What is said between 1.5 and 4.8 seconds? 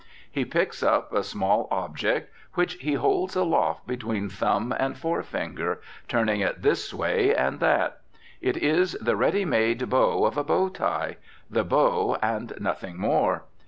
object which he holds aloft between thumb